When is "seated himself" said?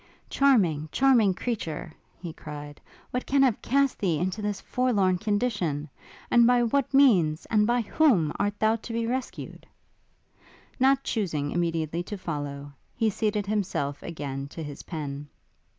13.11-14.01